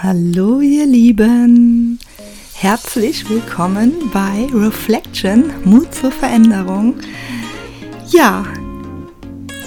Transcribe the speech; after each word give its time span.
Hallo 0.00 0.60
ihr 0.60 0.86
Lieben, 0.86 1.98
herzlich 2.54 3.28
willkommen 3.28 3.94
bei 4.12 4.46
Reflection, 4.54 5.50
Mut 5.64 5.92
zur 5.92 6.12
Veränderung. 6.12 6.94
Ja, 8.06 8.44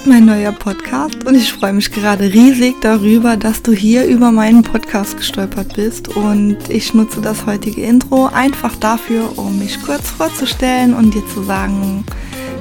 mein 0.05 0.23
neuer 0.23 0.53
Podcast 0.53 1.25
und 1.25 1.35
ich 1.35 1.51
freue 1.51 1.73
mich 1.73 1.91
gerade 1.91 2.31
riesig 2.31 2.75
darüber, 2.79 3.35
dass 3.35 3.61
du 3.61 3.73
hier 3.73 4.05
über 4.05 4.31
meinen 4.31 4.63
Podcast 4.63 5.17
gestolpert 5.17 5.75
bist 5.75 6.07
und 6.15 6.59
ich 6.69 6.93
nutze 6.93 7.19
das 7.19 7.45
heutige 7.45 7.81
Intro 7.81 8.27
einfach 8.27 8.77
dafür, 8.77 9.37
um 9.37 9.59
mich 9.59 9.83
kurz 9.83 10.11
vorzustellen 10.11 10.93
und 10.93 11.13
dir 11.13 11.27
zu 11.27 11.43
sagen, 11.43 12.05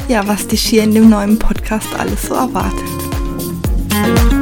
ja, 0.09 0.27
was 0.27 0.48
dich 0.48 0.62
hier 0.62 0.83
in 0.83 0.93
dem 0.93 1.09
neuen 1.09 1.39
Podcast 1.39 1.95
alles 1.97 2.23
so 2.23 2.34
erwartet. 2.34 4.40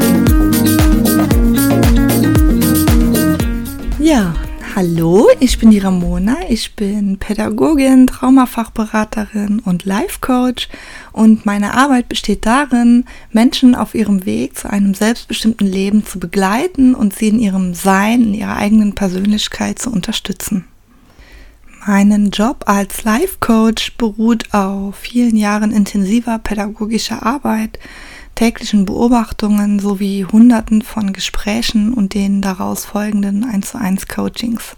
Hallo, 4.79 5.27
ich 5.41 5.59
bin 5.59 5.73
die 5.73 5.81
Ramona, 5.81 6.37
ich 6.49 6.77
bin 6.77 7.19
Pädagogin, 7.19 8.07
Traumafachberaterin 8.07 9.59
und 9.59 9.85
Life 9.85 10.21
Coach. 10.21 10.69
Und 11.11 11.45
meine 11.45 11.75
Arbeit 11.75 12.09
besteht 12.09 12.47
darin, 12.47 13.05
Menschen 13.33 13.75
auf 13.75 13.97
ihrem 13.97 14.25
Weg 14.25 14.57
zu 14.57 14.71
einem 14.71 14.95
selbstbestimmten 14.95 15.67
Leben 15.67 16.07
zu 16.07 16.21
begleiten 16.21 16.95
und 16.95 17.13
sie 17.13 17.27
in 17.27 17.41
ihrem 17.41 17.75
Sein, 17.75 18.23
in 18.23 18.35
ihrer 18.35 18.57
eigenen 18.57 18.95
Persönlichkeit 18.95 19.81
zu 19.81 19.91
unterstützen. 19.91 20.65
Meinen 21.85 22.31
Job 22.31 22.63
als 22.67 23.03
Life 23.03 23.39
Coach 23.41 23.97
beruht 23.97 24.55
auf 24.55 24.95
vielen 24.95 25.37
Jahren 25.37 25.73
intensiver 25.73 26.39
pädagogischer 26.39 27.27
Arbeit, 27.27 27.81
täglichen 28.39 28.85
Beobachtungen 28.85 29.81
sowie 29.81 30.25
Hunderten 30.25 30.83
von 30.83 31.13
Gesprächen 31.13 31.93
und 31.93 32.15
den 32.15 32.41
daraus 32.41 32.85
folgenden 32.85 33.45
1 33.45 33.73
zu 33.73 33.79
1 33.79 34.07
Coachings. 34.07 34.77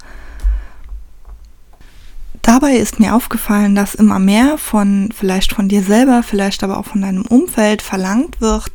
Dabei 2.41 2.77
ist 2.77 3.00
mir 3.00 3.14
aufgefallen, 3.14 3.75
dass 3.75 3.94
immer 3.94 4.19
mehr 4.19 4.56
von, 4.56 5.11
vielleicht 5.14 5.53
von 5.53 5.69
dir 5.69 5.83
selber, 5.83 6.22
vielleicht 6.22 6.64
aber 6.64 6.78
auch 6.78 6.86
von 6.86 7.03
deinem 7.03 7.27
Umfeld 7.27 7.83
verlangt 7.83 8.41
wird, 8.41 8.72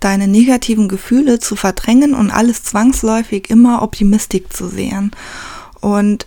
deine 0.00 0.26
negativen 0.26 0.88
Gefühle 0.88 1.38
zu 1.38 1.54
verdrängen 1.54 2.12
und 2.12 2.32
alles 2.32 2.64
zwangsläufig 2.64 3.48
immer 3.50 3.82
optimistisch 3.82 4.48
zu 4.50 4.66
sehen. 4.66 5.12
Und 5.80 6.26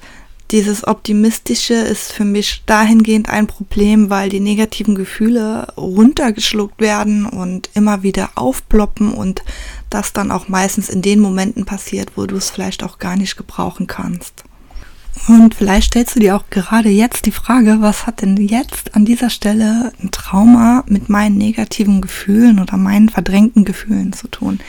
dieses 0.52 0.88
Optimistische 0.88 1.73
ist 1.73 2.14
für 2.14 2.23
mich 2.23 2.64
dahingehend 2.66 3.30
ein 3.30 3.48
Problem, 3.48 4.09
weil 4.09 4.30
die 4.30 4.40
negativen 4.40 4.95
Gefühle 4.95 5.67
runtergeschluckt 5.76 6.80
werden 6.80 7.26
und 7.26 7.70
immer 7.73 8.03
wieder 8.03 8.30
aufploppen 8.36 9.14
und 9.14 9.44
das 9.90 10.14
dann 10.14 10.31
auch 10.31 10.48
meistens 10.48 10.90
in 10.90 11.02
den 11.02 11.20
Momenten 11.20 11.66
passiert, 11.66 12.12
wo 12.16 12.25
du 12.25 12.38
es 12.38 12.50
vielleicht 12.50 12.84
auch 12.84 12.98
gar 12.98 13.18
nicht 13.18 13.36
gebrauchen 13.36 13.88
kannst. 13.88 14.44
Und 15.28 15.56
vielleicht 15.56 15.88
stellst 15.88 16.16
du 16.16 16.20
dir 16.20 16.36
auch 16.36 16.50
gerade 16.50 16.90
jetzt 16.90 17.25
die 17.25 17.31
Frage, 17.31 17.78
was 17.80 18.08
hat 18.08 18.22
denn 18.22 18.38
jetzt 18.38 18.95
an 18.95 19.03
dieser 19.03 19.30
Stelle 19.30 19.92
ein 20.02 20.12
Trauma 20.12 20.84
mit 20.88 21.09
meinen 21.09 21.38
negativen 21.38 22.02
Gefühlen 22.02 22.59
oder 22.59 22.78
meinen 22.78 23.09
verdrängten 23.09 23.66
Gefühlen 23.66 24.14
zu 24.14 24.28
tun? 24.28 24.59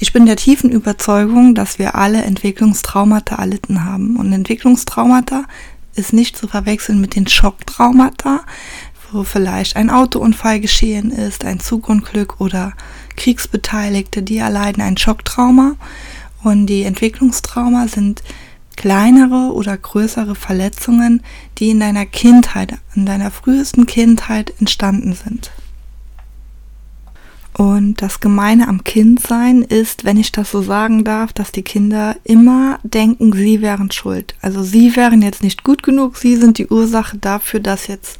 Ich 0.00 0.12
bin 0.12 0.26
der 0.26 0.36
tiefen 0.36 0.70
Überzeugung, 0.70 1.56
dass 1.56 1.80
wir 1.80 1.96
alle 1.96 2.22
Entwicklungstraumata 2.22 3.34
erlitten 3.34 3.84
haben. 3.84 4.16
Und 4.16 4.32
Entwicklungstraumata 4.32 5.44
ist 5.96 6.12
nicht 6.12 6.36
zu 6.36 6.46
verwechseln 6.46 7.00
mit 7.00 7.16
den 7.16 7.26
Schocktraumata, 7.26 8.40
wo 9.10 9.24
vielleicht 9.24 9.74
ein 9.74 9.90
Autounfall 9.90 10.60
geschehen 10.60 11.10
ist, 11.10 11.44
ein 11.44 11.58
Zugunglück 11.58 12.40
oder 12.40 12.74
Kriegsbeteiligte, 13.16 14.22
die 14.22 14.38
erleiden 14.38 14.82
ein 14.82 14.96
Schocktrauma. 14.96 15.74
Und 16.44 16.66
die 16.66 16.84
Entwicklungstrauma 16.84 17.88
sind 17.88 18.22
kleinere 18.76 19.52
oder 19.52 19.76
größere 19.76 20.36
Verletzungen, 20.36 21.24
die 21.58 21.70
in 21.70 21.80
deiner 21.80 22.06
Kindheit, 22.06 22.74
in 22.94 23.04
deiner 23.04 23.32
frühesten 23.32 23.86
Kindheit 23.86 24.54
entstanden 24.60 25.14
sind. 25.14 25.50
Und 27.58 28.02
das 28.02 28.20
Gemeine 28.20 28.68
am 28.68 28.84
Kindsein 28.84 29.62
ist, 29.62 30.04
wenn 30.04 30.16
ich 30.16 30.30
das 30.30 30.52
so 30.52 30.62
sagen 30.62 31.02
darf, 31.02 31.32
dass 31.32 31.50
die 31.50 31.64
Kinder 31.64 32.14
immer 32.22 32.78
denken, 32.84 33.32
sie 33.32 33.60
wären 33.60 33.90
schuld. 33.90 34.36
Also 34.40 34.62
sie 34.62 34.94
wären 34.94 35.22
jetzt 35.22 35.42
nicht 35.42 35.64
gut 35.64 35.82
genug, 35.82 36.18
sie 36.18 36.36
sind 36.36 36.58
die 36.58 36.68
Ursache 36.68 37.18
dafür, 37.18 37.58
dass 37.58 37.88
jetzt 37.88 38.18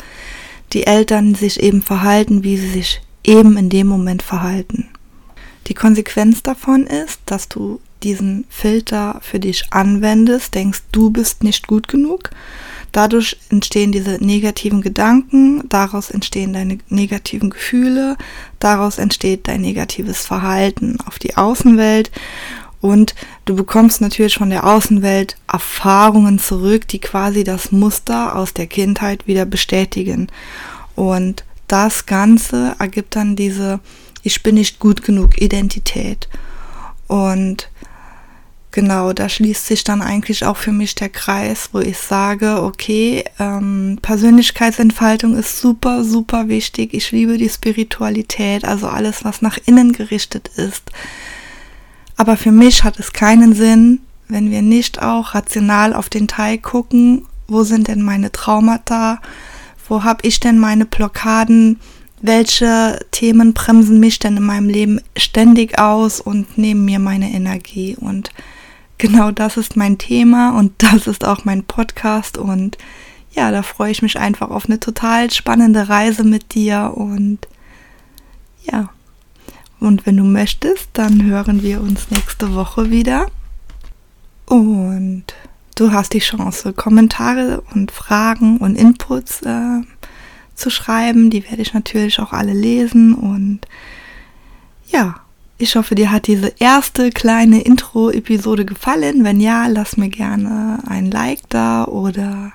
die 0.73 0.89
Eltern 0.89 1.37
sich 1.37 1.63
eben 1.63 1.83
verhalten, 1.83 2.43
wie 2.43 2.57
sie 2.57 2.69
sich 2.69 3.01
eben 3.23 3.57
in 3.57 3.69
dem 3.69 3.87
Moment 3.87 4.23
verhalten. 4.23 4.89
Die 5.69 5.75
Konsequenz 5.75 6.43
davon 6.43 6.89
ist, 6.89 7.21
dass 7.27 7.49
du 7.49 7.81
diesen 8.03 8.45
Filter 8.49 9.21
für 9.23 9.39
dich 9.39 9.67
anwendest, 9.71 10.57
denkst, 10.57 10.83
du 10.91 11.11
bist 11.11 11.45
nicht 11.45 11.69
gut 11.69 11.87
genug 11.87 12.31
Dadurch 12.93 13.37
entstehen 13.51 13.93
diese 13.93 14.19
negativen 14.25 14.81
Gedanken, 14.81 15.69
daraus 15.69 16.11
entstehen 16.11 16.53
deine 16.53 16.79
negativen 16.89 17.51
Gefühle, 17.51 18.17
daraus 18.59 18.99
entsteht 18.99 19.47
dein 19.49 19.61
negatives 19.61 20.25
Verhalten 20.25 20.99
auf 21.07 21.19
die 21.19 21.37
Außenwelt 21.37 22.11
und 22.81 23.15
du 23.45 23.57
bekommst 23.57 24.01
natürlich 24.01 24.37
von 24.37 24.51
der 24.51 24.65
Außenwelt 24.65 25.37
Erfahrungen 25.53 26.39
zurück, 26.39 26.87
die 26.87 27.01
quasi 27.01 27.43
das 27.43 27.73
Muster 27.73 28.37
aus 28.37 28.55
der 28.55 28.67
Kindheit 28.67 29.27
wieder 29.27 29.45
bestätigen. 29.45 30.29
Und 30.95 31.45
das 31.67 32.07
Ganze 32.07 32.77
ergibt 32.79 33.17
dann 33.17 33.35
diese 33.35 33.81
Ich 34.23 34.43
bin 34.43 34.55
nicht 34.55 34.79
gut 34.79 35.03
genug 35.03 35.41
Identität. 35.41 36.29
Und 37.09 37.69
genau, 38.71 39.13
da 39.13 39.29
schließt 39.29 39.67
sich 39.67 39.85
dann 39.85 40.03
eigentlich 40.03 40.45
auch 40.45 40.57
für 40.57 40.73
mich 40.73 40.95
der 40.95 41.09
Kreis, 41.09 41.71
wo 41.73 41.81
ich 41.81 41.99
sage, 41.99 42.63
okay, 42.63 43.25
ähm, 43.39 43.99
Persönlichkeitsentfaltung 44.03 45.37
ist 45.37 45.61
super, 45.61 46.05
super 46.05 46.49
wichtig. 46.49 46.95
Ich 46.95 47.13
liebe 47.13 47.39
die 47.39 47.49
Spiritualität, 47.49 48.65
also 48.65 48.89
alles, 48.89 49.25
was 49.25 49.43
nach 49.43 49.59
innen 49.67 49.93
gerichtet 49.93 50.49
ist. 50.57 50.85
Aber 52.17 52.37
für 52.37 52.53
mich 52.53 52.85
hat 52.85 52.99
es 52.99 53.13
keinen 53.13 53.55
Sinn, 53.55 54.01
wenn 54.29 54.51
wir 54.51 54.63
nicht 54.63 55.01
auch 55.01 55.35
rational 55.35 55.95
auf 55.95 56.09
den 56.11 56.29
Teil 56.29 56.59
gucken, 56.59 57.25
wo 57.47 57.63
sind 57.65 57.89
denn 57.89 58.03
meine 58.03 58.31
Traumata, 58.31 59.21
wo 59.89 60.05
habe 60.05 60.27
ich 60.27 60.39
denn 60.39 60.59
meine 60.59 60.85
Blockaden, 60.85 61.81
welche 62.21 62.99
Themen 63.11 63.55
bremsen 63.55 64.01
mich 64.01 64.19
denn 64.19 64.37
in 64.37 64.43
meinem 64.43 64.69
Leben 64.69 65.01
ständig 65.17 65.79
aus 65.79 66.21
und 66.21 66.59
nehmen 66.59 66.85
mir 66.85 66.99
meine 66.99 67.31
Energie 67.31 67.97
und 67.99 68.33
genau 68.99 69.31
das 69.31 69.57
ist 69.57 69.77
mein 69.77 69.99
Thema 69.99 70.59
und 70.59 70.73
das 70.79 71.07
ist 71.07 71.25
auch 71.25 71.45
mein 71.45 71.65
Podcast 71.65 72.39
und 72.39 72.77
ja, 73.33 73.51
da 73.51 73.63
freue 73.63 73.93
ich 73.93 74.03
mich 74.03 74.19
einfach 74.19 74.51
auf 74.51 74.67
eine 74.67 74.81
total 74.81 75.31
spannende 75.31 75.89
Reise 75.89 76.25
mit 76.25 76.55
dir 76.55 76.93
und 76.95 77.47
ja. 78.65 78.91
Und 79.81 80.07
wenn 80.07 80.17
du 80.17 80.25
möchtest, 80.25 80.89
dann 80.95 81.23
hören 81.25 81.63
wir 81.63 81.81
uns 81.81 82.11
nächste 82.11 82.55
Woche 82.55 82.91
wieder. 82.91 83.31
Und 84.47 85.25
du 85.77 85.93
hast 85.93 86.15
die 86.15 86.19
Chance, 86.19 86.73
Kommentare 86.73 87.63
und 87.73 87.93
Fragen 87.93 88.57
und 88.59 88.77
Inputs 88.77 89.43
äh, 89.43 89.83
zu 90.57 90.71
schreiben. 90.71 91.31
Die 91.31 91.45
werde 91.45 91.63
ich 91.63 91.75
natürlich 91.75 92.19
auch 92.19 92.33
alle 92.33 92.55
lesen. 92.55 93.15
Und 93.15 93.61
ja, 94.89 95.21
ich 95.59 95.75
hoffe, 95.75 95.97
dir 95.97 96.13
hat 96.13 96.29
diese 96.29 96.53
erste 96.59 97.11
kleine 97.11 97.63
Intro-Episode 97.63 98.65
gefallen. 98.65 99.25
Wenn 99.25 99.41
ja, 99.41 99.67
lass 99.67 99.97
mir 99.97 100.09
gerne 100.09 100.79
ein 100.87 101.11
Like 101.11 101.41
da 101.49 101.85
oder 101.85 102.53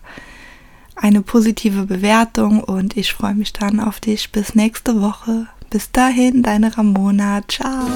eine 0.95 1.21
positive 1.21 1.85
Bewertung 1.85 2.63
und 2.63 2.95
ich 2.95 3.13
freue 3.13 3.35
mich 3.35 3.51
dann 3.51 3.81
auf 3.81 3.99
dich 3.99 4.31
bis 4.31 4.55
nächste 4.55 5.01
Woche. 5.01 5.47
Bis 5.69 5.91
dahin, 5.91 6.43
deine 6.43 6.77
Ramona. 6.77 7.41
Ciao. 7.47 7.87